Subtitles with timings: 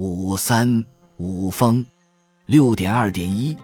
[0.00, 0.82] 五三
[1.18, 1.84] 五风，
[2.46, 3.54] 六点二点一。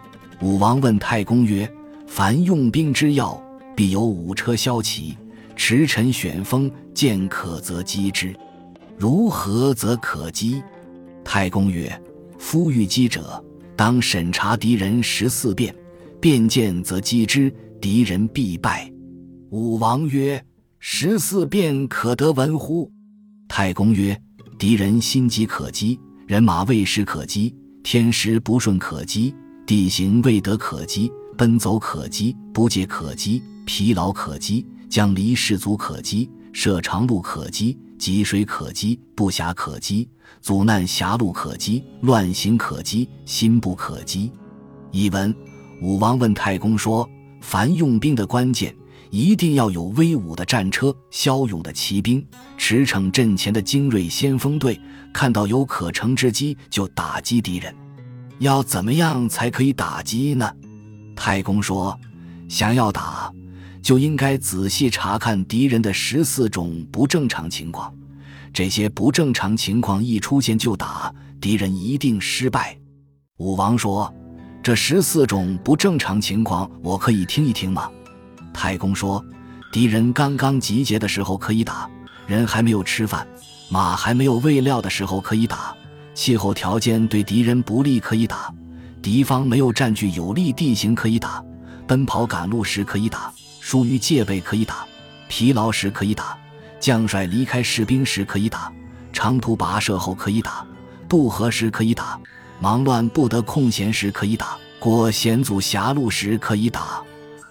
[0.43, 1.66] 武王问太公曰
[2.06, 3.43] ：“凡用兵之要，
[3.74, 5.17] 必有五车骁骑，
[5.57, 8.37] 驰骋选锋，见可则击之。
[8.99, 10.62] 如何则可击？”
[11.25, 11.91] 太公曰
[12.39, 13.43] ：“夫欲击者，
[13.75, 15.75] 当审查敌人十四变，
[16.21, 17.50] 变见则击之，
[17.80, 18.93] 敌人必败。”
[19.48, 20.45] 武王曰
[20.80, 22.93] ：“十四变可得闻乎？”
[23.48, 24.21] 太公曰
[24.59, 27.54] ：“敌人心急可击，人马未时可击，
[27.84, 29.32] 天时不顺可击，
[29.64, 31.08] 地形未得可击，
[31.39, 40.08] 奔走可击，不借可击，疲劳可击，将离士卒可击，设长路可击，积水可击，不暇可击，
[40.40, 44.32] 阻难狭路可击，乱行可击，心不可击。”
[44.90, 45.32] 译文：
[45.80, 47.08] 武王问太公说
[47.40, 48.74] ：“凡用兵的关键。”
[49.10, 54.80] 一定要有威武的战车、骁勇的骑兵、驰骋阵前的精锐先锋队，
[55.12, 57.74] 看到有可乘之机就打击敌人。
[58.38, 60.51] 要怎么样才可以打击呢？
[61.15, 61.98] 太公说
[62.48, 63.32] ：“想要打，
[63.80, 67.95] 就应该仔细查看敌人的十四种不正常情况。
[68.53, 72.77] 这些不正常情况一出现就打，敌人一定失败。”
[73.39, 74.13] 武王说
[74.63, 77.91] ：“这十四种不正常情况，我可以听一听吗？”
[78.57, 79.23] 太公说
[79.71, 81.87] ：“敌人刚刚集结的时候可以打，
[82.27, 83.25] 人还没有吃饭，
[83.69, 85.77] 马还没有喂料的时候可以打，
[86.15, 88.51] 气候条件对敌人不利可以打，
[89.03, 91.45] 敌方没有占据有利地形可以打，
[91.87, 94.87] 奔跑赶路时可以打，疏于戒备可以打，
[95.29, 96.35] 疲劳时可以打，
[96.81, 98.73] 将帅离开士兵时可以打，
[99.13, 100.67] 长途跋涉后可以打，
[101.07, 102.19] 渡河时可以打，
[102.59, 107.03] 忙乱不得空闲时可以打，过险阻狭路时可以打。”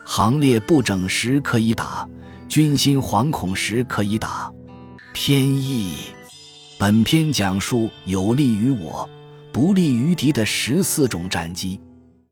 [0.08, 2.08] 行列不整时可以打，
[2.48, 4.52] 军心惶恐时可以打。
[5.14, 5.96] 偏义，
[6.78, 9.10] 本篇讲述有利于我、
[9.52, 11.82] 不利于敌的十四种战机。